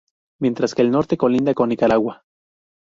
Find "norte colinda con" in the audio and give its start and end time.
0.89-1.69